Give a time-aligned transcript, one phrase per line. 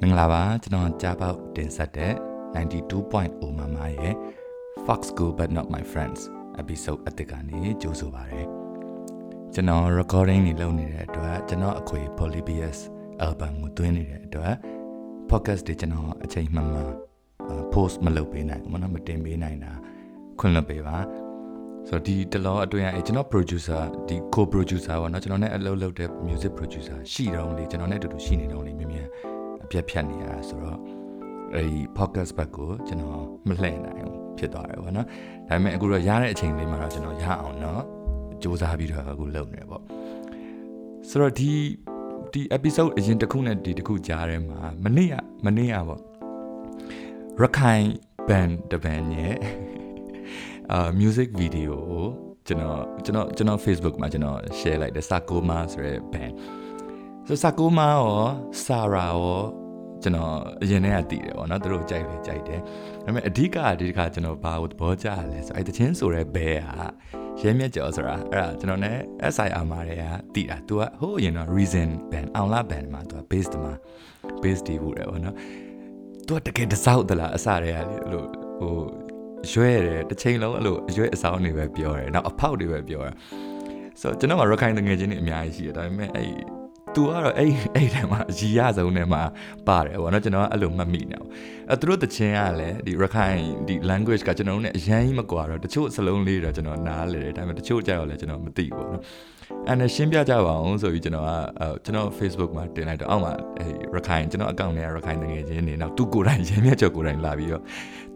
[0.00, 2.12] မင်္ဂလာပါကျွန်တော်ကြားပေါက်တင်ဆက်တဲ့
[2.54, 4.14] 92.0မမရဲ့
[4.86, 6.20] Fox Go but not my friends
[6.62, 8.42] episode အတစ်ကနေကြိုးဆိုပါရစေ
[9.54, 12.78] ကျွန်တော် recording နေလုပ်နေတဲ့အတွက်ကျွန်တော်အခွေ Polybius
[13.26, 14.54] album ကိုတွင်းနေတဲ့အတွက်
[15.30, 16.92] podcast တွေကျွန်တော်အချိန်မှန်မှန်
[17.74, 19.72] post မလုပ်ပေးနိုင်ဘူးမနော်မတင်ပေးနိုင်တာ
[20.38, 20.96] ခွင့်လွှတ်ပေးပါ
[21.88, 29.08] ဆိုတော့ဒီတလောအတွင်းအဲကျွန်တော် producer ဒီ co producer ပေါ့နော်ကျွန်တော်နဲ့အလုပ်လုပ်တဲ့ music producer ရှိတော့လေကျွန်တော်နဲ့အတူတူရှိနေတော့လေမြင်မြင်
[29.65, 30.79] အပြတ်ဖြတ်နေရတာဆိုတော့
[31.55, 35.07] အဲဒီ podcast ဘက်ကိုကျွန်တော်မလှည့်နိုင်ဘူးဖြစ်သွားတယ်ပေါ့နော်
[35.49, 37.81] ဒါပေမဲ့အခုတော့ရတဲ့အချိန်လေးမှာတော့ကျွန်တော်ရအောင်เนาะ
[38.41, 39.83] စူးစမ်းပြီးတော့အခုလုပ်နေတယ်ပေါ့
[41.09, 41.51] ဆိုတော့ဒီ
[42.33, 45.13] ဒီ episode အရင်တစ်ခုနဲ့ဒီတစ်ခုကြားထဲမှာမနေ့က
[45.45, 46.01] မနေ့ကပေါ့
[47.39, 47.85] ရခိုင်
[48.27, 49.35] band တဘန်ရဲ့
[50.71, 52.05] အာ music video ကို
[52.47, 56.33] ကျွန်တော်ကျွန်တော်ကျွန်တော် Facebook မှာကျွန်တော် share လိုက်တယ် Sakoma ဆိုတဲ့ band
[57.27, 58.11] ဆိုစာကိုမာရော
[58.63, 59.61] စာရာရော
[60.03, 62.59] ကျွန်တော်အရင်တည်းကတည်တယ်ပေါ့နော်သူတို့ကြိုက်လေကြိုက်တယ်
[63.03, 66.85] ဒါပေမဲ့အဓိကဒီတစ်ခါကျွန်တော်ဘာကိုသဘောကျရလဲဆိုအဲ့တချင်းဆိုတဲ့ဘဲဟာ
[67.39, 68.97] ရဲမြက်ကျော်ဆိုတာအဲ့ဒါကျွန်တော်နဲ့
[69.33, 70.03] SIR မှာတည်းက
[70.35, 73.73] တည်တာ तू ကဟိုးအရင်တော့ reason band အောင်လာ band မှာ तू က bass တမှာ
[74.41, 75.35] bass တည်ဖို့တယ်ပေါ့နော်
[76.27, 78.23] तू ကတကယ်တစောက်တလားအစတည်းကလေအဲ့လို
[78.59, 78.75] ဟို
[79.51, 83.13] ရွဲတယ်တစ်ချိန်လုံးအဲ့လိုအရွဲအဆောင်တွေပဲပြောတယ်နောက်အဖောက်တွေပဲပြောတာ
[84.01, 86.54] ဆိုတော့ကျွန်တော်ကရခိုင်တငယ်ချင်းတွေအများကြီးရှိတယ်ဒါပေမဲ့အဲ့
[86.96, 89.22] သူကတော့အဲ့အဲ့ထဲမှာရီရဆုံးထဲမှာ
[89.68, 91.28] ပါတယ်ဗောနော်ကျွန်တော်ကအဲ့လိုမှတ်မိနေအောင်
[91.70, 99.02] အဲသူတို့တခြင်းကလည်းဒီရခိုင်ဒီ language ကကျွန်တော်တို့ ਨੇ အရင်ကြီးမကွာတော့တချို့စလုံးလေးတော့ကျွန်တော်နားလေတယ်ဒါပေမဲ့တချို့ကြတော့လည်းကျွန်တော်မသိဘူးဗောနော်
[99.68, 101.30] အဲ့နဲ့ရှင်းပြကြပါအောင်ဆိုပြီးကျွန်တော်က
[101.84, 107.62] ကျွန်တော် Facebook မှာတင်လိုက်တော့အောက်မှာအဲရခိုင်ကျွန်တော်အကောင့်ထဲရခိုင်တငယ်ချင်းနေနောက်သူကိုယ်တိုင်ရင်းမြတ်ကျော်ကိုယ်တိုင်လာပြီးတော့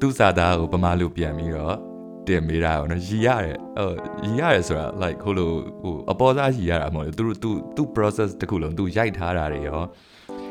[0.00, 1.89] သူ့စာသားကိုပမာလို့ပြန်ပြီးတော့
[2.30, 3.90] တင်မေးတာပေါ့နော်ရီရတယ်ဟို
[4.24, 5.50] ရီရတယ်ဆိုတာ like ဟိုလို
[5.82, 9.80] ဟိုအပေါ်စားရီရတာမဟုတ်ဘူးသူတို့သူသူ process တခုလုံးသူရိုက်ထားတာတွေရော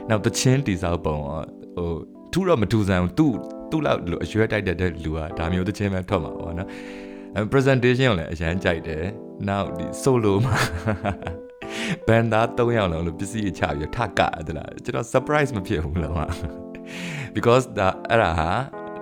[0.10, 1.42] နောက်တချင်းတိဆောက်ပုံရော
[1.78, 1.90] ဟို
[2.34, 3.28] ထူတော့မထူဆန်ဘူးသူ
[3.72, 6.70] သူ့လောက်အရွယ်တိုက်တဲ့လူကဒါမျိုးတချင်းပဲထွက်မှာပေါ့နော်
[7.36, 9.04] အဲ presentation ကိုလည်းအရန်ကြိုက်တယ်
[9.48, 10.58] နောက်ဒီ solo မှာ
[12.08, 16.30] ဘန်ဒါ၃ယောက်လုံးလို့ပစ္စည်းချပြီးထကတယ်လားကျွန်တော် surprise မဖြစ်ဘူးလား
[17.36, 18.50] because ဒါအဲ့ဒါဟာ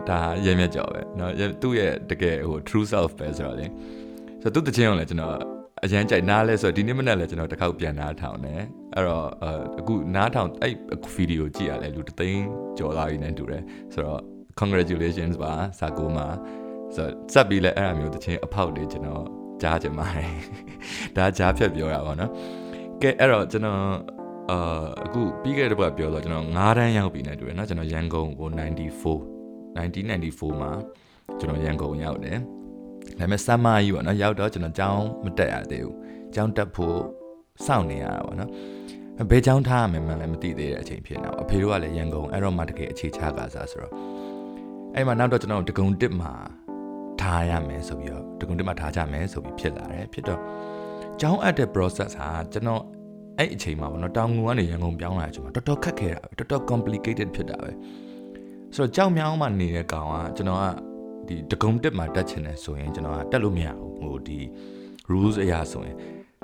[0.09, 1.31] ဒါရဲမြက်ကြော်ပဲเนาะ
[1.63, 3.67] သူ့ရဲ့တကယ်ဟို true self ပဲဆိုတော့လေ
[4.43, 5.35] ဆိုတော့သူ့တခြင်းအောင်လဲကျွန်တော်
[5.85, 8.61] အရန်ကြိုက်နားလဲဆိုတော့ဒီနေ့မနေ့လဲကျွန်တော်တစ်ခေါက်ပြန်နားထောင်တယ်
[8.95, 9.27] အဲ့တော့
[9.81, 12.45] အခုနားထောင်အဲ့အခုဗီဒီယိုကြည့်ရလဲလူတသိန်း
[12.79, 14.21] ကြော်လာပြီနဲ့တူတယ်ဆိုတော့
[14.61, 16.27] congratulations ပါစာကိုမှာ
[16.95, 19.25] ဆိုတော့စက်ပြီးလဲအဲ့အမျိုးတခြင်းအဖောက်လေးကျွန်တော်
[19.63, 20.09] ကြားကြမှာ
[21.17, 22.31] ဒါကြားဖြတ်ပြောရပါတော့
[23.03, 23.81] ကဲအဲ့တော့ကျွန်တော်
[24.51, 29.36] အာအခုပြီးခဲ့တဲ့ဘက်ကပြောတော့ကျွန်တော်9တန်းရောက်ပြီနဲ့တူတယ်เนาะကျွန်တော်ရန်ကုန်ကို94
[29.78, 30.72] 1994မှာ
[31.40, 32.38] ကျွန်တော်ရန်ကုန်ရောက်တယ်
[33.20, 35.96] ဒါပေမဲ့ဆမ်မာကြီးပေါ့နော်ရောက်တော့ကျွန်တော်ကျောင်းမတက်ရသေးဘူး
[36.36, 36.98] ကျောင်းတက်ဖို့
[37.66, 38.52] စောင့်နေရတာပေါ့နော်
[39.30, 43.94] ဘယ်ကျောင်းထားရမယ်မှလည်းမသိသေးတဲ့အချိန်ဖြစ်နေတော့အဖေတို့ကလည်းရန်ကုန်အဲ့တော့မှတကယ်အခြေချကစားဆိုတော့
[44.96, 46.34] အဲ့မှာနောက်တော့ကျွန်တော်ဒဂုံတစ်မှာ
[47.22, 50.40] ထားရမယ်ဆိုပြီးတော့ဒဂုံတစ်မှာထားကြမယ်ဆိုပြီးဖြစ်လာတယ်ဖြစ်တော့
[51.20, 52.82] ကျောင်းအပ်တဲ့ process ဟာကျွန်တော်
[53.38, 57.72] အဲ့အချိန်မှာပေါ့နော်တောင်ငူကနေရန်ကုန်ပြောင်းလာတဲ့အချိန်မှာတော်တော်ခက်ခဲတာပဲတော်တော် complicated ဖြစ်တာပဲ
[58.76, 60.66] ဆိုတော့ကြောက်မြောင်းမှနေတဲ့ကောင်ကကျွန်တော်က
[61.28, 64.40] ဒီတကုံတက်မှာတက်ချင်တယ်ဆိုရင်ကျွန်တော်ကတက်လို့မရဘူးဟိုဒီ
[65.12, 65.96] rules အရာဆိုရင်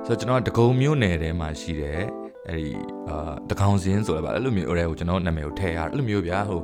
[0.05, 2.01] ဆိုတော့ကျွန်တော်ကတကုံမျိုးနယ်ထဲမှာရှိတယ်
[2.47, 2.69] အဲ့ဒီ
[3.09, 6.59] အာတကောင်စင်းဆိုလည်းပါအဲ့လိုမျိုးအဲ့ဟိုကျွန်တော်နာမည်ကိုထည့်ရအဲ့လိုမျိုးဗျာဟို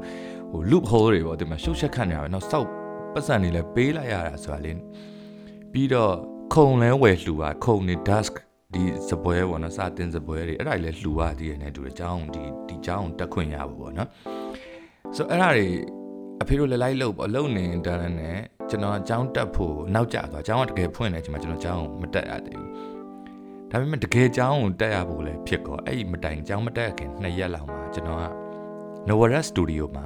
[0.51, 2.67] ဟို loop hole တွေပေါ့ဒီမှာရှုပ်ရှက်ခတ်နေတာပဲနောက်စောက်
[3.13, 4.71] ပတ်စံနေလဲပေးလိုက်ရတာဆိုတာလေ
[5.71, 6.13] ပြီးတော့
[6.53, 8.33] ခုံလဲဝယ်လှူပါခုံနေ dusk
[8.73, 14.09] ဒီစပွဲပေါ့နော်စတင်စပွဲတွေအဲ့ဒါတွေလဲလှူပါတည်ရနေတူတယ်အကြောင်းဒီဒီအကြောင်းတက်ခွင့်ရပါပေါ့နော်
[15.15, 15.67] ဆိုအဲ့ဒါတွေ
[16.41, 18.37] အဖေတို့လည်းလိုက်လို့ပေါ့လုံနေတာနဲ့
[18.69, 22.69] ကျွန်တော်အကြောင်းတက်ဖို့နောက်ကျသွားအကြောင်းကတကယ်ဖွင့်နေချိန်မှာကျွန်တော်အကြောင်းမတက်ရသေးဘူး
[23.69, 28.25] ဒါပေမဲ့တကယ်အကြောင်းကိုတက်ရဖို့လည်းဖြစ်ကောအဲ့ဒီမတိုင်အကြောင်းမတက်ခင်နှစ်ရက်လောက်မှာကျွန်တော်က
[29.07, 30.05] Novara Studio မှာ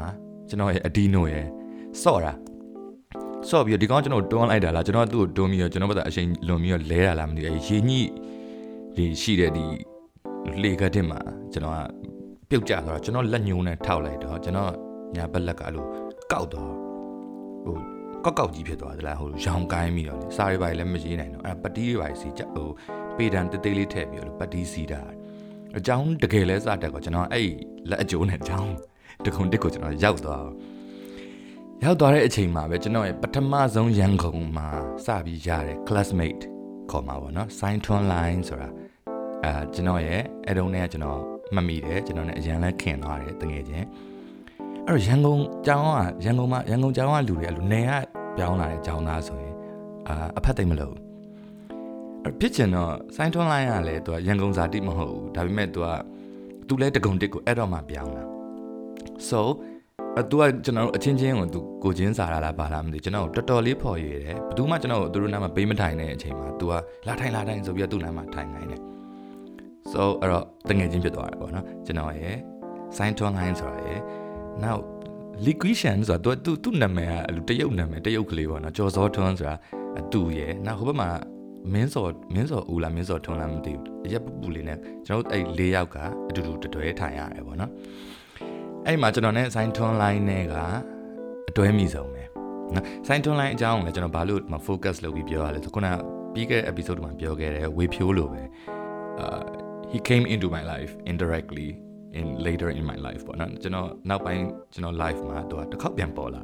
[0.50, 1.48] ကျွန်တော်ရဲ့ Adino ရဲ့
[2.02, 2.34] စော့တာ
[3.50, 8.02] စော့ပြီးဒီကောင်ကျွန်တော်တွန်းလိုက်တာလားကျွန်တော်သူ့ကိုတွန်းပြီးတော့ကျွန်တော်ဘာသာအချိန်လွန်ပြီးတော့လဲတာလားမသိဘူးရေညှိ
[8.96, 9.66] ဒီရှိတဲ့ဒီ
[10.64, 11.20] လေကတဲ့မှာ
[11.54, 11.80] ကျွန်တော်က
[12.50, 14.74] ပြုတ်ကျသွားတော့ကျွန်တော်လက်ညှိုးနဲ့ထောက်လိုက်တော့ကျွန်တော်
[15.16, 15.86] ညာဘက်လက်ကအဲ့လို
[16.32, 16.74] ကောက်တော့
[17.66, 17.78] ဟို
[18.26, 22.70] ကောက်ကောက်ကြီးဖြစ်သွားသလားဟိုရောင်ကိုင်းပြီးတော့လေစားရပါလည်းမရေးနိုင်တော့အဲ့ပတီးတွေပါစီဟို
[23.18, 25.02] ပေတံတေးသေးလေးထည့်ပြီးတော့ပတီးစီတာ
[25.78, 27.50] အကြောင်းတကယ်လဲစတက်ကောကျွန်တော်အဲ့
[27.90, 28.74] လက်အကျိုးနဲ့အကြောင်း
[29.26, 30.48] တခုံတစ်ကိုကျွန်တော်ရောက်သွား
[31.84, 34.68] ရောက်သွားတဲ့အချိန်မှာပဲကျွန်တော်ရဲ့ပထမဆုံးရန်ကုန်မှာ
[35.06, 36.44] စပြီးရတဲ့ classmate
[36.92, 38.70] ခေါ်မှာပေါ့နော် sign twin line ဆိုတာ
[39.44, 41.20] အဲကျွန်တော်ရဲ့အဲ့တုန်းကကျွန်တော်
[41.54, 43.88] မှတ်မိတယ်ကျွန်တော်နဲ့အရန်လဲခင်သွားတယ်တကယ်ချင်း
[44.88, 45.90] အဲ့တော့ရန်ကုန်ကျောင်းက
[46.26, 47.92] ရန်ကုန်မှာရန်ကုန်ကျောင်းကလူတွေအဲ့လိုနေက
[48.38, 49.54] ပြောင်းလာတဲ့ကျောင်းသားဆိုရင်
[50.08, 50.96] အာအဖက်သိမ့်မလို့
[52.24, 55.88] အဲ့ဖြစ်ချင်တော့စိုင်းထွန်းလိုင်းကလည်းသူကရန်ကုန်ဇာတိမဟုတ်ဘူးဒါပေမဲ့သူက
[56.68, 58.24] သူလဲတကုံတစ်ကိုအဲ့တော့မှပြောင်းလာ
[59.30, 59.40] so
[60.20, 66.74] အတူကကျွန်တော်တို့အချင်းချင်းကိုသူကိုချင်းစားရလားပါလားမသိကျွန်တော်တော်တော်လေးဖော်ရွေတယ်ဘယ်သူမှကျွန်တော်တို့သူတို့နားမှာပေးမထိုင်တဲ့အချိန်မှာ तू က
[67.08, 68.82] လာထိုင်လာထိုင်ဆိုပြီးတော့သူ့နားမှာထိုင်နိုင်တယ်
[69.92, 72.36] so အဲ့တော့တငယ်ချင်းဖြစ်သွားတယ်ပေါ့နော်ကျွန်တော်ရဲ့
[72.98, 74.00] sign to line ဆိုတာရဲ့
[74.62, 74.78] now
[75.46, 77.10] liquidation ဆိုတာသူသူသူ့နာမည်
[77.48, 79.56] ကတရုတ်နာမည်တရုတ်ကလေးပေါ့နော်ကျော်စောထွန်းဆိုတာ
[80.00, 81.10] အတူရဲ့နောက်ဟိုဘက်မှာ
[81.74, 85.98] မင်းစော်မင်းစော်ဦးလားမင်းစော်ထွန်းလားမသိဘူးအရက်ပူပူလေးနဲ့ကျွန်တော်တို့အဲ့၄ယောက်က
[86.30, 87.72] အတူတူတွဲထိုင်ရတယ်ပေါ့နော်
[88.86, 90.56] အဲ့မှာကျွန်တော်နဲ့ sign tone line နဲ့က
[91.50, 92.24] အတွဲမိဆုံးပဲ
[92.76, 95.88] နော် sign tone line အကြောင်းကိုလည်းကျွန်တော်ဘာလို့မ focus လုပ်ပြီးပြောရလဲဆိုခုန
[96.34, 98.42] ပြီးခဲ့တဲ့ episode မှာပြောခဲ့တဲ့ဝေဖြိုးလိုပဲ
[99.20, 99.42] အာ
[99.92, 101.70] he came into my life indirectly
[102.20, 106.42] in later in my life ပေါ့နော်ကျွန်တော်နောက်ပိုင်းကျွန်တော် life မှာသူကတစ်ခေါက်ပြန်ပေါ်လာ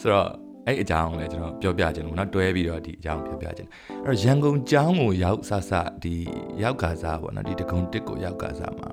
[0.00, 0.28] ဆိုတော့
[0.66, 3.68] အဲ့အကြောင်းလည်းကျွန်တော်ပြောပြခြင်းလို့နော်တွဲပြီးတော့ဒီအကြောင်းပြောပြခြင်း
[4.04, 5.72] အဲ့တော့ရန်ကုန်ကျောင်းကိုရောက်ဆဆ
[6.02, 6.14] ဒီ
[6.62, 8.88] ရောက်ကစားပေါ့နော်ဒီတကုံတစ်ကိုရောက်ကစားမှာ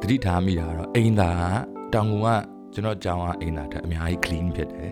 [0.00, 1.30] တတိထားမိတာတော့အိမ်သာ
[1.94, 2.28] တောင်ကုန်က
[2.74, 4.90] ကျွန်တော်ကျောင်းကအိမ်သာထက်အများကြီး clean ဖြစ်တယ်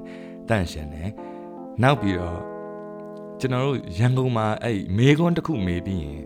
[0.49, 1.11] တန့်ရှင်းတယ်
[1.83, 2.41] နောက်ပြီးတော့
[3.41, 6.21] ကျွန်တော်တို့ရန်ကုန်မှာအဲ့မေကွန်းတစ်ခုမေးပြီးရင်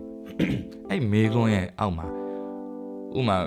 [0.89, 2.07] အဲ့မေကွန်းရဲ့အောက်မှာ
[3.19, 3.37] ဥမာ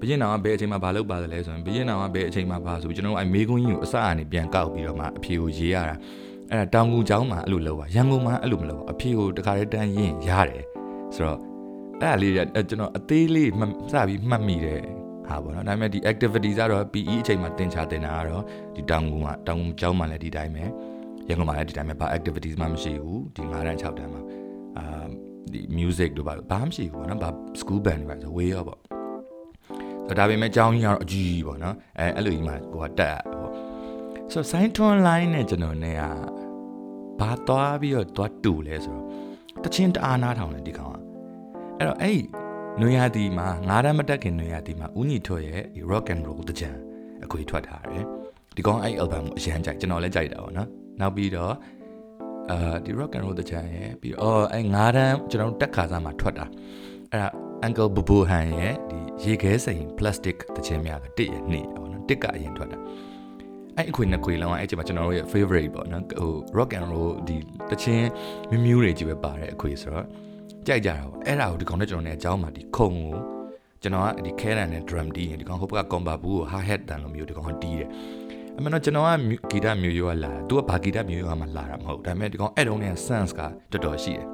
[0.00, 5.96] ဘရင်နောင်ကဘယ်အချိန်မှာဘာလုပ်ပါသလဲဆိုရင်ဘရင်နောင်ကဘယ်အချိန်မှာပါဆိုပြီးကျွန်တော်တို့အဲမေကွန်းကြီးကိုအစအနေပြန်ကောက်ပြီးတော့မှအဖြေကိုရေးရတာ
[6.50, 10.64] အဲ့ဒါတောင်ကူကျောင်းမှာအဲ့လိုလုပ်ပါရန်ကုန်မှာအဲ့လိုမလုပ်ပါအဖြေကိုတခါတည်းတန်းရင်ရတယ်
[11.14, 11.38] ဆိုတော့
[12.00, 13.52] အဲ့ဒါလေးကျွန်တော်အသေးလေးစ
[14.08, 14.80] ပြီးမှတ်မိတယ်
[15.28, 18.42] ဟာပေါ့နော်ဒါပေမဲ့ဒီ activity ကတော့ PE အချိန်မှာတင်ချတင်တာကတော့
[18.74, 20.64] ဒီတောင်ကူကတောင်ကူကျောင်းမှာလည်းဒီတိုင်းပဲ
[21.28, 24.22] ရန်ကုန်မှာလည်းဒီတိုင်းပဲဘာ activities မှမရှိဘူးဒီ9တန်း6တန်းမှာ
[24.78, 25.06] အာ
[25.52, 27.30] ဒီ music တို့ဘာဘာမှမရှိဘူးပေါ့နော်ဘာ
[27.60, 28.89] school band တွေပါဆိုဝေးရောပေါ့
[30.18, 33.52] ဒါပေမဲ့အကြောင်းကြီးကတော့အကြီးပေါ့နော်အဲအဲ့လိုကြီးမှကိုကတက်ပေါ့
[34.32, 36.02] ဆိုတော့ sign tone line နဲ့ကျွန်တော်နဲ့က
[37.20, 39.04] ဘာသွားပြီးတော့သွားတူလဲဆိုတော့
[39.64, 40.96] တချင်းတအားနာထောင်တယ်ဒီကောင်က
[41.78, 42.20] အဲ့တော့အဲ့
[42.80, 46.70] နွေရာသီမှာငါးတန်းမတက်ခင်နွေရာသီမှာဦးညီထွတ်ရဲ့ rock and roll တကြံ
[47.24, 48.04] အခွေထွက်ထားတယ်
[48.56, 50.68] ဒီကောင်အဲ့ album ကိုအရန်ကြိုက်ကျွန်တော်လည်းကြိုက်တာပေါ့နော်
[51.00, 51.54] နောက်ပြီးတော့
[52.50, 56.46] အာဒီ rock and roll တကြံရဲ့ပြီးတော့အဲ့ငါးတန်းကျွန်တော်တက်ခါစားမှာထွက်တာ
[57.10, 57.28] အဲ့ဒါ
[57.66, 62.79] Uncle Bobo Han ရဲ့ဒီ ရေခဲစိန် plastic တခြင်းများကတစ်ရနှစ်ပေါ့နော်တစ်ကအရင်ထွက်တာ
[63.77, 67.35] အဲ့အခွေနှစ်ခွေလုံးအဲ့ချိန်မှာကျွန်တော်တို့ရဲ့ favorite ပေါ့နော်ဟို rock and roll ဒီ
[67.69, 68.07] တခြင်း
[68.49, 70.05] မြမြူးတွေကြီးပဲပါတဲ့အခွေဆိုတော့
[70.67, 73.11] ကြိုက်ကြတာပေါ့အဲ့ဒါကိုဒီကောင်နဲ့ကျွန်တော်နဲ့အเจ้าမှာဒီခုံကို
[73.81, 77.89] ကျွန်တော်ကဒီခဲတန်နဲ့ drum တီးရင်ဒီကောင်ဟိုဘက်က comba ဘူးကို hi hat တန်လိုမျိုးဒီကောင်တီးတယ်
[78.57, 79.09] အမှန်တော့ကျွန်တော်က
[79.51, 83.41] ဂီတမျိုးရိုးကလာသူကဘာဂီတမျိုးရိုးကမှလာတာမဟုတ်ဒါပေမဲ့ဒီကောင်အဲ့တုန်းက sense က
[83.71, 84.25] တော်တော်ရှိတယ်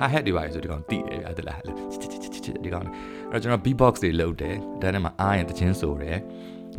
[0.00, 2.92] hi hat တွေပါဆိုဒီကောင်တီးတယ်ဗျာတလားဒီကောင်အဲ့
[3.33, 6.17] တော့ကျွန်တော် beatbox တွေလုပ်တယ်ဒါနဲ့မှအားရင်တခြင်းဆိုတယ်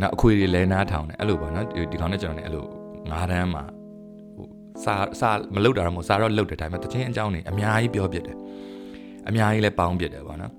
[0.00, 2.64] နောက်အခွေတွေလဲနားထောင်တယ်အဲ့လိုပေါ့နော်ဒီကောင်နဲ့ကျွန်တော်နဲ့အဲ့လို
[3.10, 3.64] ငါးတန်းမှာ
[4.36, 4.46] ဟို
[4.84, 8.36] စာစာမလုပ်တာတော့မဟုတ်စာတော့လုပ်တဲ့တိုင်းမှာတခြင်းအကြောင်းနေအများကြီးပြောပြတယ်
[9.28, 10.52] အများကြီးလဲပေါင်းပြတယ်ပေါ့နော်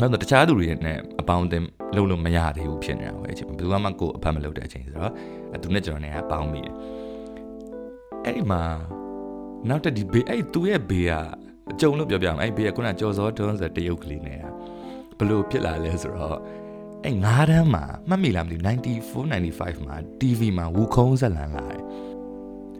[0.00, 1.66] နောက်တော့တခြားသူတွေနဲ့အပေါင်းအသင်း
[1.96, 5.10] လုပ်လို့မရသေးဘူးဖြစ်နေတာပဲအချိန်ဘယ်သူမှကိုအဖတ်မလုပ်တဲ့အချိန်ဆိုတော့
[5.62, 6.74] သူနဲ့ကျွန်တော်နဲ့ကပေါင်းမိတယ်
[8.24, 8.62] အဲ့ဒီမှာ
[9.68, 11.12] နောက်တက်ဒီဘေးအဲ့သူ့ရဲ့ဘေးက
[11.72, 14.38] အကြုံလို့ပြောပြအောင်အဲ့ဘေးကခုနကြော်စောတွန်းဆိုတရုတ်ကလေးနဲ့
[15.20, 16.38] ဘလို့ဖြစ်လာလဲဆိုတော့
[17.04, 18.56] အဲ့ငါးတန်းမှာမှတ်မိလားမသိ
[19.08, 21.82] ဘူး94 95မှာ TV မှာဝူခုံးဇလန်လာတယ်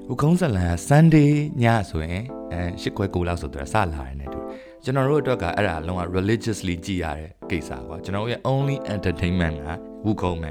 [0.08, 1.31] ဝူခုံးဇလန်က Sunday
[1.62, 2.22] ညဆိုရင်
[2.52, 4.38] အဲ၈ခွဲ9လောက်ဆိုတော့စလာတယ်နဲ့တူ
[4.84, 9.69] ကျွန်တော်တို့အတွက်ကအဲ့ဒါလုံးဝ religiously ကြည့်ရတဲ့ကိစ္စကွာကျွန်တော်ရဲ့ only entertainment က
[10.06, 10.50] ဝူခုံးပဲ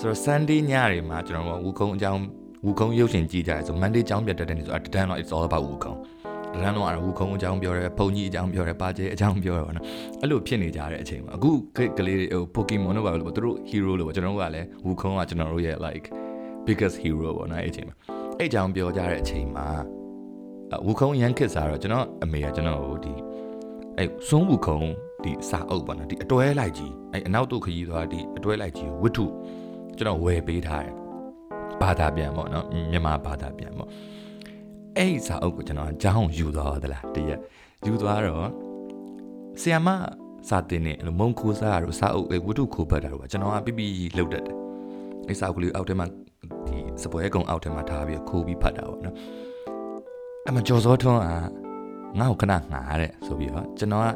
[0.00, 2.20] ဆိုတော့ Sunday ညတွေမှာကျွန်တော်တို့ဝူခုံးအကြောင်း
[2.64, 5.98] ဝူခုံးရုပ်ရှင်ကြည့်ကြတယ်ဆို Monday အကြောင်းပြတ်တဲ့နေ့ဆိုအတန်းတော့ it's all about ဝူခုံး
[6.62, 9.84] တန်းတော့ဝူခုံးအကြောင်းပြောတယ်ဖုန်ကြီးအကြောင်းပြောတယ်ပါကျဲအကြောင်းပြောတယ်ပေါ့နော်
[10.20, 11.50] အဲ့လိုဖြစ်နေကြတဲ့အချိန်မှာအခု
[11.98, 16.06] ကလေးတွေဟို Pokemon တို့ပါလို့သူတို့ hero လို့ကျွန်တော်တို့ကလည်းဝူခုံးကကျွန်တော်တို့ရဲ့ like
[16.66, 17.96] biggest hero ပေါ့နော်အဲ့အချိန်မှာ
[18.38, 19.66] အဲ့အကြောင်းပြောကြတဲ့အချိန်မှာ
[20.86, 23.12] ဝူခုံးရန်ခစ်စားတော့ကျွန်တော်အမေကကျွန်တော်ကိုဒီ
[23.96, 24.88] အဲ့စွန်းဝူခုံး
[25.24, 29.24] ဒီစာအုပ်ပေါ့နော်ဒီအတွဲလိုက်ကြီးအဲ့အနောက်တို့ခရီးသွားဒီအတွဲလိုက်ကြီးဝတ္ထု
[29.96, 30.94] ကျွန်တော်ဝယ်ပေးထားတယ်
[31.80, 33.88] ဘာသာပြန်ပေါ့နော်မြန်မာဘာသာပြန်ပေါ့
[34.98, 37.40] အဲ့ဒီစာအုပ်ကိုကျွန်တော်အကြောင်းယူသွားသလားတရက်
[37.86, 38.48] ယူသွားတော့
[39.60, 39.88] ဆီယမ
[40.48, 43.84] စာတင်နေလို့မုံခိုးစားတို့စာအုပ်ဝတ္ထုခိုးပတ်တာတို့ကျွန်တော်ကပြပြ
[44.16, 44.56] လှုပ်တတ်တယ်
[45.28, 46.06] အဲ့စာအုပ်ကလေးအောက်ထဲမှာ
[46.66, 49.16] ဒီစပွဲကုံအောက်ထဲမှာထားပြီးခိုးပြီးဖတ်တာပေါ့နော်
[50.48, 54.06] အမကျော်စောထွန်းကငါ့ကိုခဏငှားတဲ့ဆိုပြီးတော့ကျွန်တော်က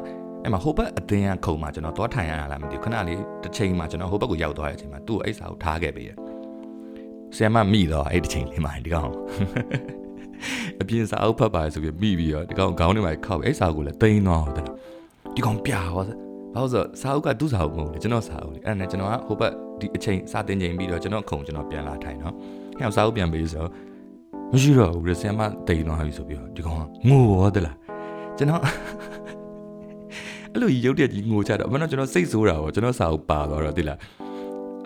[0.43, 6.17] အဲ့မှာဟိုဘက်အတင်းကခုံမှာကျွန်တော်သွားထိုင်ရတာလားမသိဘူးခဏလေးတစ်ချိန်မှာကျွန်တော်ဟိုဘက်ကိုရောက်သွားတဲ့အချိန်မှာသူ့ကိုအဲ့စာကိုထားခဲ့ပေးတယ်
[7.35, 9.11] ဆရာမမိတော့အဲ့တစ်ချိန်လေးမှာဒီကောင်
[10.81, 14.65] အပြင်စာအုပ်ဖတ်ပါဆိုပြီးမိပြီးတော့ဒီကောင်ခေါင်းထဲမှာခောက်အဲ့စာကိုလည်းတိန်းသွားတယ်
[15.35, 16.03] ဒီကောင်ပြာဟော
[16.53, 22.33] ဘာလို့ဆိုစာအုပ်ကသူ့စာအုပ်မဟုတ်လေကျွန်တော်စာအုပ်လေအဲ့ဒါနဲ့ကျွန်တော်ကဟိုဘက်ဒီအချိန်စာတင်ချိန်ပြီးတော့ကျွန်တော်ခုံကျွန်တော်ပြန်လာထိုင်နော်
[22.79, 23.71] ဟဲ့စာအုပ်ပြန်ပေးဆိုတော့
[24.51, 27.75] မရှိတော့ဘူးလေဆရာမတိန်းသွားပြီဆိုပြီးတော့ဒီကောင်ကငိုရောတလား
[28.37, 28.61] ကျွန်တော်
[30.51, 33.99] အဲ့လိုရုပ်တရက်ကြီးငိုချတော့မနော်ကျွန်တော်စိတ်ဆိုးတာပေါ့ကျွန်တော်စာအုပ်ပါသွားတော့တိလား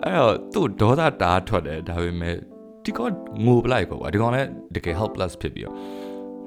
[0.02, 2.36] အဲ့တော့သူ့ဒေါသတားထွက်တယ်ဒါပေမဲ့
[2.85, 3.13] ဒီကောင်
[3.45, 5.75] ငိုပလိုက်ပေါ့ကွာဒီကောင်လည်းတကယ် helpless ဖြစ်ပြီးတော့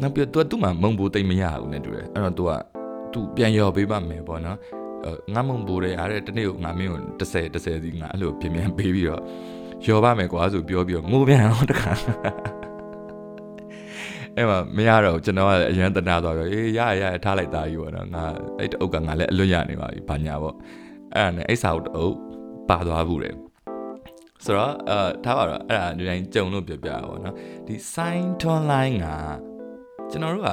[0.03, 2.53] နောက်ပြီးတော့ तू သူ့မှာမုံဘူးတိတ်မရဘူးနဲ့တူတယ်အဲ့တော့ तू က
[3.13, 4.59] तू ပြန်ရော်ပေးပါမယ်ပေါ့နော်
[5.35, 9.23] ငါမုံဘူးတဲ့အားတဲ့တနေ့ကိုငါမင်းကို30 30စီငါအဲ့လိုပြင်ပြန်ပေးပြီးတော့
[9.87, 11.93] ရော်ပါမယ်ကွာဆိုပြောပြီးတော့ငိုပြန်တော့တခါ
[14.37, 18.25] အဲ့မှာမရတော့ကျွန်တော်ကအရန်တနာသွားပြီးအေးရရရထားလိုက်သားကြီးပေါ့နော်ငါ
[18.59, 20.55] အဲ့တအုပ်ကငါလည်းအလွတ်ရနေပါပြီဘာညာပေါ့
[21.15, 22.15] အဲ့ဒါနဲ့အဲ့စာအုပ်တအုပ်
[22.69, 23.35] ပါသွားဘူးတယ်
[24.46, 27.36] ဆိုတော့အဲထားပါတော့အဲ့ဒါဒီတိုင်းကြုံလို့ပြောပြပါဘောနော်
[27.68, 29.08] ဒီ sign tone line က
[30.12, 30.50] ကျွန်တော်တို့က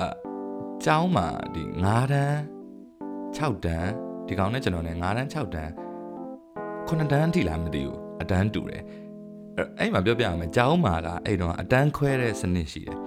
[0.85, 2.37] ကျောင်းမှာဒီ9တန်း
[3.37, 3.91] 6တန်း
[4.27, 5.71] ဒီကောင်နဲ့ကျွန်တော်နဲ့9တန်း6တန်း
[6.89, 8.83] 9တန်းထိလားမသိဘူးအတန်းတူတယ်
[9.79, 12.99] အဲ့မှာပြောပြရမယ်ကျောင်းမှာကအဲ့တော့အတန်းခွဲတဲ့စနစ်ရှိတယ်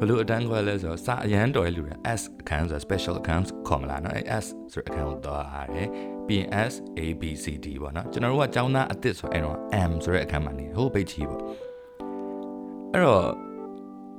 [0.00, 5.88] ဘလို့အတန်းခွဲလဲဆိုတော့စာအရန်တော်ရလူတယ် S account ဆို special account ခေါ်မလားเนาะအဲ S ဆိုတဲ့ account တော့ရတယ်
[6.26, 9.56] ပြီးရင် S A B C D ပေါ့เนาะကျွန်တော်တို့ကကျောင်းသားအစ်စ်ဆိုအဲ့တော့
[9.90, 11.40] M ဆိုတဲ့အခန်းမှာနေဟိုပိတ်ချီပေါ့
[12.92, 13.24] အဲ့တော့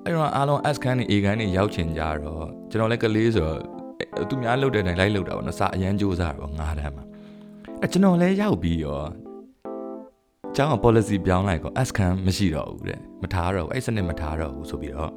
[0.06, 3.60] အဲ့တော့အားလုံး S ခန်းနေ A ခန်းနေရောက်ချင်ကြတော့ကျွန်တော်လည်းကလေးဆိုတော့
[4.30, 7.06] သူများလှုပ်တဲ့တိုင်းလိုက်လှုပ်တာပေါ့နော်စာအရန်စူးစားတော့ငါးတန်းမှာ
[7.82, 9.02] အဲကျွန်တော်လည်းရောက်ပြီးရော
[10.56, 15.12] ကျောင်းက policy ပြောင်းလိုက်ကော S ခန်းမရှိတော့ဘူးတဲ့မထားတော့ဘူးအဲ့စနစ်မထားတော့ဘူးဆိုပြီးတော့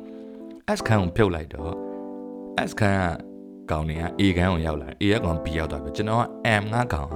[0.78, 1.74] S ခန်းကိုဖြုတ်လိုက်တော့
[2.70, 3.00] S ခန်း
[3.70, 6.24] ကကောင်တွေက A ခန်းကိုရောက်လာ A ကကောင် B ရောက်သွားပြီကျွန်တော်က
[6.62, 7.16] M ငါကောင်က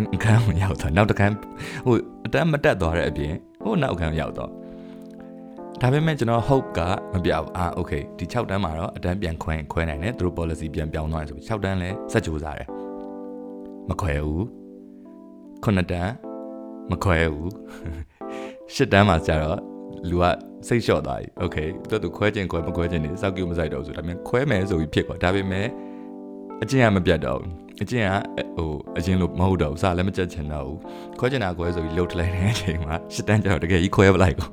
[0.00, 1.34] N ခန်းကိုရောက်သွားနောက်တစ်ခန်း
[1.86, 4.50] ဟိုအတန်းမတက်သွားတဲ့အပြင်ဟိုနောက်ခန်းရောက်တော့
[5.80, 6.80] ဒါပေမဲ့ကျွန်တော် hope က
[7.12, 12.68] မပြဘူးအာ okay ဒီ6တန်းမှာတော့အတန်းပြန်ခွဲခွဲနိုင်တယ်သူတို့ policy ပြန်ပြောင်းသွားတယ်ဆိုပြီး6တန်းလဲစက်ကြိုးစားတယ်
[13.88, 14.42] မခွဲဘူး
[15.64, 16.12] 9တန်း
[16.90, 17.50] မခွဲဘူး
[18.74, 19.58] 10တန်းမှာကျတော့
[20.10, 20.24] လူက
[20.67, 21.57] စိတ်လျှော့သွားပြီโอเค
[21.89, 25.67] သူသူခွဲခြင်းခွဲမခွဲခြင်းနေစောက်ကြည့်မဆိုင်တော့ဘူးဆိုဒါပေမဲ့ခွဲမယ်ဆိုပြီးဖြစ်သွားဒါပေမဲ့
[26.63, 28.11] အကျင့်ကမပြတ်တော့ဘူးအကျင့်က
[28.57, 30.79] ဟိုအရင်လိုမဟုတ်တော့ဘူးစာလည်းမကြက်ချင်တော့ဘူး
[31.19, 34.49] ခွဲချင်တာခွဲဆိုပြီးလှုပ်ထလိုက်တဲ့အချိန်မှာရှစ်တန်းကျတော့တကယ်ကြီးခွဲပလိုက်ကို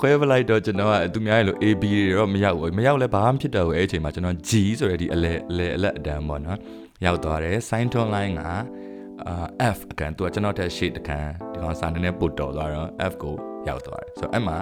[0.00, 6.58] ခွဲပလိုက်တော့ကျွန်တော်ကသူများရဲ့လို AB တွေတော့မရောက်ဘူးမရောက်လဲဘာမှဖြစ်တော့ဘူးအဲ့အချိန်မှာကျွန်တော် G ဆိုတဲ့ဒီအလဲအလဲအလက်အတန်းပေါ့နော်
[7.04, 13.34] ရောက်သွားတယ် sign tone line ကအာ F အကန်သူကကျွန်တော်တက်ရှေ့တကန်ဒီကောင်စာနည်းနည်းပို့တော်သွားတော့ F ကို
[13.67, 14.57] ရောက်သွားတယ်ဆိုတော့အဲ့မှာ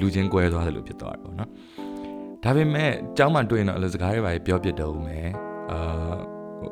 [0.00, 1.50] လူချင်းကွဲသွားတယ်လို့ဖြစ်သွားတယ်ပေါ့နော်
[2.44, 5.28] ဒါပေမဲ့ကျောင်းမှာတွေ့ရင်တော့အလစကားတွေပါပြောပြတော့ဦးမယ်
[5.72, 6.14] အာ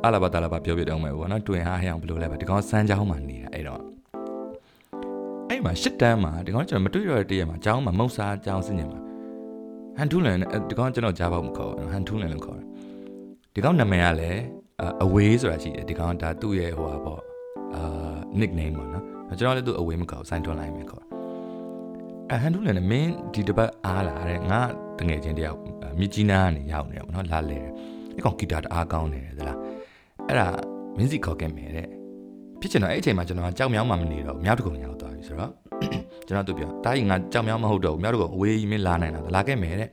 [0.06, 3.80] အလာဘတာလာဘပြောပြတော့ဦးမယ်ပေါ့နော်တွေ့ရင်ဟာဟဲအောင်ဘလို့လဲပါဒီကောင်စမ်းကျောင်းမှာနေတာအဲ့တော့
[5.48, 9.00] အဲ့မှာရှစ်တန်းမှာဒီကောင်ကျွန်တော်မတွေ့ရတဲ့တရက်မှာကျောင်းမှာမုတ်စားကျောင်းစင်ညင်မှာ
[9.96, 10.36] ဟန်ထူးလန်
[10.68, 12.66] ဒီကောင်ကျွန်တော်ကြားပေါက်မခေါ်ဟန်ထူးလန်လို့ခေါ်တယ်
[13.54, 14.40] ဒီကောင်နာမည်ကလည်း
[15.04, 17.22] အဝေးဆိုတာရှိတယ်ဒီကောင်ဒါသူ့ရဲ့ဟိုပါပေါ့
[17.74, 19.04] အာ nickname ပေါ့နော်
[19.38, 21.15] ကျွန်တော်လည်းသူ့အဝေးမခေါ်စိုင်းထွန်းလိုက်မယ်ခေါ်
[22.32, 24.60] အဟန်ဒူလည်းမင်းဒီတပတ်အားလာတဲ့ငါ
[24.98, 25.58] တငယ်ချင်းတယောက်
[25.98, 29.58] မြကြီးနားကနေရောက်နေတယ်ဗောနော်လာလဲအဲ့ကောင်ဂီတာတအားကောင်းနေတယ်သလား
[30.28, 30.46] အဲ့ဒါ
[30.96, 31.88] မင်းစီခေါ်ခဲ့မယ်တဲ့
[32.60, 35.52] ဖြစ်ချင်တော့အဲ့အချိန်မှာကျွန်တော်ကြောက်မြောင်းမှမနေတော့မြောက်တကုံရောက်သွားပြီဆိုတော့
[36.26, 39.90] ကျွန်တော်တို့ပြောတာကြီးငါကြောက်မြောင်းမဟုတ်တော့ဘူးမြောက်တကုံအဝေးကြီးမင်းလာနိုင်တာလာခဲ့မယ်တဲ့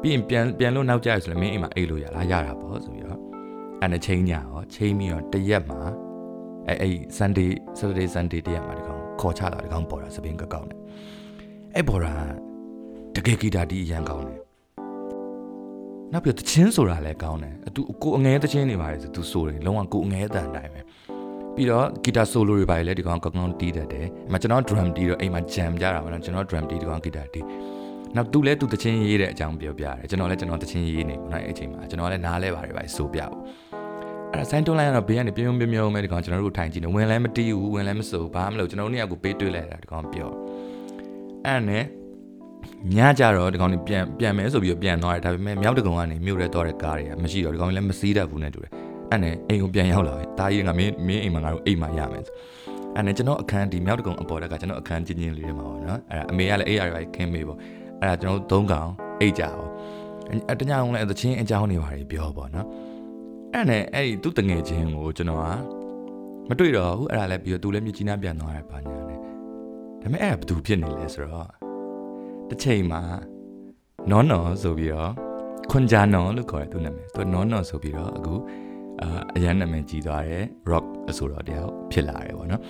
[0.00, 3.18] ပြီးရင်ပြန်ပြန်လို့နောက်ကြရဆိုလည်းမင်းအိမ်မှာအိတ်လို့ရလားရတာပေါ့ဆိုပြီးတော့
[3.80, 5.80] အဲ့နဲ့ချိန်ညာရောချိန်ပြီးတော့တရက်မှာ
[6.66, 10.76] အဲ့အဲ့ Sunday Saturday Sunday တရက်မှာဒီကောင်ခေါ်ချလာဒီကောင်ပေါ်တာစပင်းကကောက်နေ
[11.76, 12.14] အဲ့ပေါ်တာ
[13.14, 14.38] တကယ်ဂီတာတီးအရန်ကောင်းတယ်
[16.12, 20.80] နောက်ပြီးတချင်းဆိုတာလည်းကောင်းတယ်အတူကိုအငဲတချင်းနေပါတယ်ဆိုသူဆိုတယ်လုံးဝကိုအငဲအတန်တိုင်းပဲ
[21.54, 27.44] ပြီးတော့ဂီတာဆိုလိုတွေပါလေဒီကောင်ကောင်းကောင်းတီးတတ်တယ်အမကျွန်တော် drum တီးတော့အိမ်မှာ jam ကြတာပါနော်ကျွန်တော် drum တီးဒီကောင်ဂီတာတီး
[28.16, 33.32] နောက်သူလည်းသူတချင်းရေးတဲ့အကြောင်းပြောပြတယ်ကျွန်တော်လည်းကျွန်တော်တချင်းရေးနေပေါ့နော်အဲ့အချိန်မှာကျွန်တော်လည်းနားလဲပါတယ်ပါဆိုပြပေါ့
[34.32, 40.30] အဲ့ဒါဆိုင်းတွန်းလိုက်တော့ဘေးကနေပြုံးပြုံးပြုံးမဲ့ဒီကောင်ကျွန်တော်တို့ထိုင်ကြည့်နေဝင်လဲမတီးဘူးဝင်လဲမစိုးဘာမှမလုပ်ကျွန်တော်တို့နှစ်ယောက်ကိုပေးတွေ့လိုက်တာဒီကောင်ပြော
[41.48, 41.84] အဲ့နဲ့
[42.96, 48.70] ညကြတော့ဒီကောင်နေပြန်ပြန်မယ်ဆိုပြီးပြန်သွားတယ်ဒါပေမဲ့မြောက်တကုံကနေမြို့ရဲသွားတဲ့ကားတွေကမရှိတော့ဒီကောင်လည်းမစီးတတ်ဘူးနဲ့တူတယ်
[49.10, 52.34] အဲ့နဲ့အိမ်ကိုပြန်ရောက်လာတယ်ဒါကြီးကမင်းမင်းအိမ်မှာငါတို့အိမ်မှာရမယ်ဆို
[52.94, 57.58] အဲ့နဲ့ကျွန်တော်အခန်းဒီမြောက်တကုံအပေါ်တက်ကကျွန်တော်အခန်းချင်းချင်းလေးတွေမှာပေါ့နော်အဲ့ဒါအမေကလည်းအေးရတယ်ခင်းမေးပေါ့
[58.00, 58.90] အဲ့ဒါကျွန်တော်သုံးကောင်
[59.20, 59.70] အိတ်ကြအောင်
[60.50, 62.66] အတညအောင်လည်းသချင်းအကြောင်းတွေပါတယ်ပြောပေါ့နော်
[63.52, 65.44] အဲ့နဲ့အဲ့ဒီသူ့တငယ်ချင်းကိုကျွန်တော်က
[66.48, 69.07] မတွေ့တော့ဘူးအဲ့ဒါလည်းပြီးတော့သူလည်းမြကြီးနားပြန်သွားတယ်ပါညာနဲ့
[70.02, 71.48] ဒါပေမဲ့အဲ့ဒါဘယ်သူဖြစ်နေလဲဆိုတော့
[72.48, 73.00] တစ်ချိန်မှာ
[74.10, 75.12] နော်နော်ဆိုပြီးတော့
[75.70, 78.34] ခွန်ဂျာနော်လို့ခေါ်တယ်သူနာမည်သူနော်နော်ဆိုပြီးတော့အခု
[79.02, 82.62] အာအရန်နာမည်ကြီးသွားတယ် rock အဆိုတော်တယောက်ဖြစ်လာတယ်ပေါ့နော်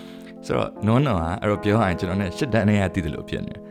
[0.46, 3.62] ဆိုတော့နော်နော်ကအဲ့တော့ပြောရရင်ကျွန်တော်နဲ့ရှစ်တန်းနဲ့ရတည်တယ်လို့ဖြစ်နေတယ်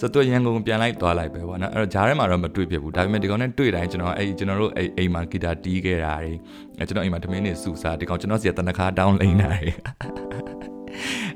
[0.00, 6.32] ဆိုတော့ရန်ကုန်ပြန်လိုက်သွားလိုက်ပဲပေါ့နော်အဲ့တော့ဂျားထဲမှာတော့မတွေ့ဖြစ်ဘူးဒါပေမဲ့ဒီကောင်နဲ့တွေ့တိုင်းကျွန်တော်အဲ့ကျွန်တော်တို့အဲ့အိမ်မှာဂီတာတီးခဲ့တာတွေ
[6.78, 10.73] အဲ့ကျွန်တော်အိမ်မှာတမင်းနေစူစားဒီကောင်ကျွန်တော်စီကတနခါတောင်းလိမ့်တာတွေ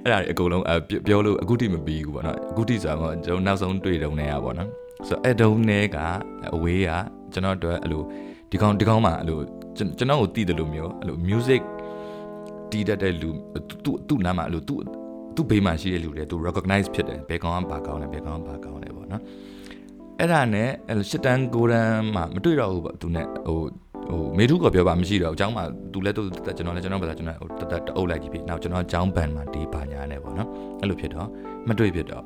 [0.02, 0.64] အဲ့ဒါတွေအကုန်လုံး
[1.06, 4.68] ပြောလို့အခုထိမပြီးဘူးပေါ့နော်အခုထိဆိုတော့ကျွန်တော်နောက်ဆုံးတွေ့တုံးနေရပေါ့နော်
[5.08, 5.96] ဆိုတော့အဲ့တုံးနေက
[6.54, 6.90] အဝေးက
[7.32, 8.02] ကျွန်တော်တို့အဲ့လို
[8.50, 9.38] ဒီကောင်ဒီကောင်မှာအဲ့လို
[9.76, 11.62] ကျွန်တော်ကိုတည်တယ်လို့မျိုးအဲ့လို music
[12.70, 13.30] တီးတတ်တဲ့လူ
[13.84, 14.80] သူ့သူ့နားမှာအဲ့လိုသူ့
[15.36, 19.22] သူ့ဘေးမှာရှိတဲ့လူတွေသူ recognize ဖြစ်တယ်ဘယ်ကောင်ကဘာကောင်းလဲဘယ်ကောင်ကဘာကောင်းလဲပေါ့နော်
[20.20, 20.68] အဲ့ဒါနဲ့
[21.10, 23.60] ရှစ်တန်းကိုရန်မှာမတွေ့တော့ဘူးပေါ့သူနဲ့ဟို
[24.09, 31.27] ဟိုမေထုကပြောပါမရှိတော့အကြောင်းမှာသူလည်းသူကျွန်တော်လည်းကျွန်တော်ဘာသာကျွန်တော်ဟိုတတတအုပ်လိုက်ကြည့်ပြီနောက်ကျွန်တော်အကြောင်းဘန်မှာဒီပါညာနဲ့ပေါ့နော်အဲ့လိုဖြစ်တော့
[31.67, 32.25] မတွေ့ဖြစ်တော့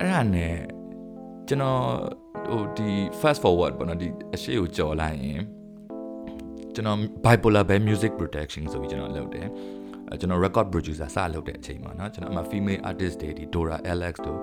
[0.00, 0.54] အဲ့ဒါနဲ့
[1.48, 1.80] ကျွန်တော်
[2.50, 5.40] ဟိုဒီ fast forward ပေါ့နော်ဒီအရှိကိုကြော်လိုက်ရင်
[6.74, 9.48] ကျွန်တော် bipolar band music production ဆိုပြီးကျွန်တော်လုပ်တယ်
[10.20, 14.40] ကျွန်တော် record producer စလုပ်တဲ့အချိန်မှာเนาะကျွန်တော်အမှ female artist တွေဒီ Dora Alex တို့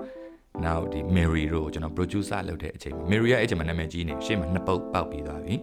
[0.65, 5.55] နောက်ဒီ Mary တို့ကျွန်တော် producer လုပ်တဲ့အချိန်မှာ Mary ရဲ့အဲ့ချိန်မှာနာမည်ကြီးနေရှေ့မှာနှစ်ပုတ်ပေါက်ပြီးသွားပြီ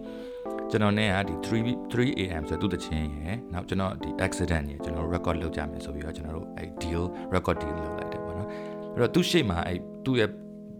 [0.70, 1.48] ကျွန်တော်နဲ့ကဒီ3
[1.92, 7.04] 3 am ဆိုသူ့တချင်းရယ်နောက်ကျွန်တော်ဒီ accident ရယ်ကျွန်တော် record လုပ်ကြမယ်ဆိုပြီးတော့ကျွန်တော်တို့အဲ့ deal
[7.34, 8.48] record deal လုပ်လိုက်တယ်ပေါ့နော်
[8.94, 10.30] အဲ့တော့သူ့ရှေ့မှာအဲ့သူ့ရဲ့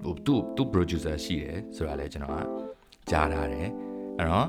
[0.04, 2.44] ဟိုသူ့သူ့ producer ရှိတယ်ဆိုတာလဲကျွန်တော်က
[3.10, 3.68] ကြားထားတယ်
[4.18, 4.48] အဲ့တော့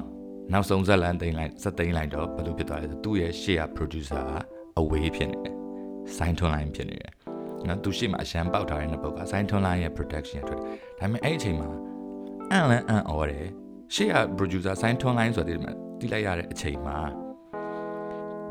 [0.53, 4.33] နောက်ဆုံးဇက်လန်သိမ်းလိုက်စက်သိမ်းလိုက်တော့ဘယ်လိုဖြစ်သွားလဲဆိုသူ့ရဲ့ရှေ့က producer က
[4.79, 5.55] အဝေးဖြစ်နေတယ်
[6.17, 7.13] ဆိုင်းထွန်လိုင်းဖြစ်နေတယ်
[7.69, 10.67] နော်သူရှေ့မှာအရန်ပေါက်ထားတဲ့နှစ်ပုတ်ကဆိုင်းထွန်လိုင်းရဲ့ production ရထွက်တယ်
[10.99, 11.69] ဒါပေမဲ့အဲ့အချိန်မှာ
[12.51, 13.47] အန်လန်အန်အော်တယ်
[13.95, 16.97] ရှေ့က producer ဆိုင်းထွန်လိုင်းဆိုတဲ့ဒီမှာတိလိုက်ရတဲ့အချိန်မှာ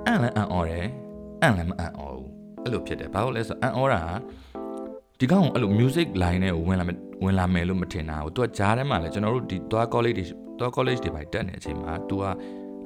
[0.06, 0.86] အန်လန်အန်အော်တယ်
[1.42, 2.30] အန်လန်မအန်အော်ဘူး
[2.62, 4.02] အဲ့လိုဖြစ်တယ်ဘာလို့လဲဆိုတော့အန်အော်တာ
[5.18, 6.84] ဒီကောင်အဲ့လို music line နဲ့ဝင်လာ
[7.24, 10.24] ဝင်လာမယ်လို့မထင်တာဘူးသူကဂျားထဲမှာလဲကျွန်တော်တို့ဒီသွား college တွေ
[10.58, 12.24] သွား college တွေပဲတက်နေတဲ့အချိန်မှာ तू က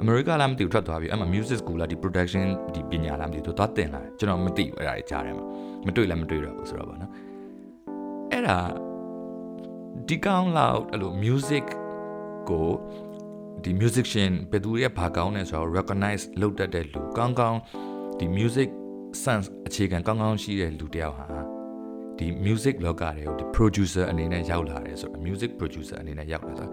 [0.00, 5.44] အမေရိကလားမသိဘူးထွက်သွားပြီအဲ့မှာ music school လားဒီ production ဒီပညာလားမသိဘူး तू သွားတင်လာတယ်ကျွန်တော်မသိဘူးအဲ့ဒါကြီးကြားထဲမှာ
[5.86, 7.12] မတွေ့လည်းမတွေ့တော့ဘူးဆိုတော့ဗောနော်
[8.32, 8.58] အဲ့ဒါ
[10.08, 11.64] ဒီကောင်လောက်အဲ့လို music
[12.50, 12.68] ကို
[13.64, 17.58] ဒီ musician ဘယ်သူရဲ့ဘာကောင်းလဲဆိုတော့ recognize လုပ်တတ်တဲ့လူကောင်းကောင်း
[18.18, 18.68] ဒီ music
[19.24, 21.26] sense အခြေခံကောင်းကောင်းရှိတဲ့လူတယောက်ဟာ
[22.18, 26.68] ဒီ music လောကတွေကိုဒီ producer အနေနဲ့ရောက်လာတယ်ဆိုတော့ music producer အနေနဲ့ရောက်လာဆို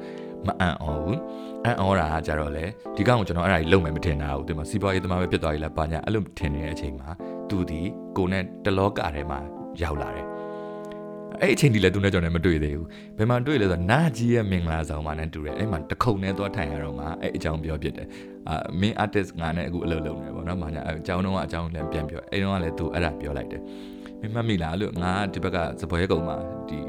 [0.47, 1.19] မအံ့ဩဘူး
[1.65, 2.65] အံ့ဩတာကကြတော့လေ
[2.97, 7.09] ဒီကောင်ကိုကျွန်တော်အဲ့ဒါကြီးလုံမယ်မထင်တာဘူးဒီမှာစီးပွားရေးသမားပဲဖြစ်သွားပြီလားပါညာအဲ့လိုထင်နေတဲ့အချိန်မှာ
[7.51, 7.81] သူဒီ
[8.17, 9.39] ကိုနဲ့တလောကထဲမှာ
[9.81, 10.27] ရောက်လာတယ်
[11.41, 12.87] အဲ့အချိန်ဒီလည်းသူနဲ့ကျွန်တော်လည်းမတွေ့သေးဘူး
[13.17, 18.07] ဘယ်မှာတွေ့လဲဆိုတော့နာကြီးရဲ့မင်္ဂလာဆောင်မှာနဲ့တူတယ်အဲ့မှာတခုံနဲ့သွားထိုင်ရတော့မှအဲ့အကြောင်းပြောဖြစ်တယ်
[18.49, 23.61] အာမင်း artist ငါနဲ့အခုအလုပ်လုပ်နေတယ်ပေါ့နော်။မာညာအကြောင်းတော့အကြောင်းလည်းပြန်ပြောအဲ့တော့ကလည်းသူအဲ့ဒါပြောလိုက်တယ်။
[24.21, 26.35] မင်းမမိလားလို့ငါဒီဘက်ကစပွဲကုံမှာ
[26.69, 26.79] ဒီ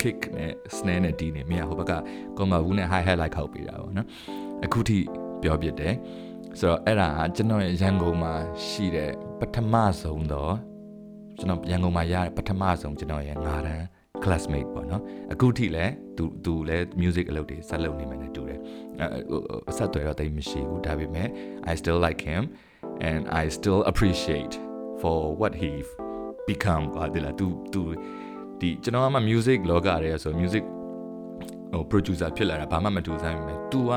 [0.00, 1.92] kick နဲ့ snare နဲ့တီးနေမင်းကဟိုဘက်က
[2.38, 4.06] comma ဘူးနဲ့ hi hat လိုက်ခောက်ပေးတာပေါ့နော်။
[4.64, 4.98] အခုထိ
[5.42, 5.94] ပြောပြတယ်။
[6.60, 8.32] ဆိုတော့အဲ့ဒါကကျွန်တော်ရဲ့ရန်ကုန်မှာ
[8.66, 9.10] ရှိတဲ့
[9.42, 10.54] ပထမဆုံးတော့
[11.38, 13.84] ကျွန်တော်ရန်ကုန်မှာရတဲ့ပထမဆုံးကျွန်တော်ရဲ့ငါးတန်း
[14.24, 15.02] classmate ပေါ့နော်
[15.32, 18.60] အခုထိလည်းသူသူလည်း music အလုပ်တွေဆက်လုပ်နေမှလည်းတူတယ်
[19.70, 21.28] အဆက်အသွယ်တော့တိတ်မရှိဘူးဒါပေမဲ့
[21.70, 22.42] I still like him
[23.10, 24.54] and I still appreciate
[25.00, 25.72] for what he
[26.50, 27.82] become ကွာဒီလားသူသူ
[28.60, 30.64] ဒီကျွန်တော်ကမှ music လောကရဲဆို music
[31.72, 33.92] ဟို producer ဖြစ်လာတာဘာမှမတူဆိုင်ပဲ तू က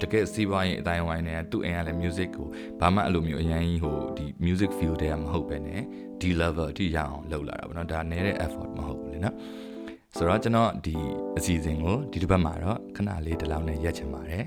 [0.00, 2.48] တကယ်စီးပွားရေးအတိုင်းဝိုင်းနေသူ့အိမ်ကလည်း music ကို
[2.80, 5.70] ဘာမှအဲ့လိုမျိုးအရင်ကြီးဟိုဒီ music field တွေကမဟုတ်ပဲね
[6.20, 9.36] ဒီ level အထိရအောင်လုပ်လာတာပေါ့နော်ဒါနည်းတဲ့ effort မဟုတ်ဘူးလေနော်
[10.16, 10.94] ဆိုတော့ကျွန်တော်ဒီ
[11.38, 14.44] အစီအစဉ်ကိုဒီတစ်ပတ်မှာတော့ခဏလေးဒီလောက်နဲ့ရက်ချင်ပါတယ်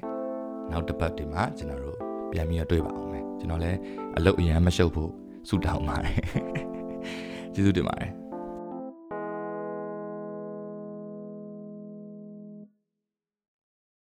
[0.71, 1.97] နောက်တစ်ပတ်ဒီမှာကျွန်တော်တို့
[2.31, 3.77] ပြန်ပြီးတော့တွေ့ပါအောင်မယ်ကျွန်တော်လည်း
[4.17, 5.11] အလုပ်အရန်မရှုပ်ဖို့
[5.49, 6.17] ဆုတောင်းပါတယ်
[7.53, 8.26] ကျေးဇူးတင်ပါတယ်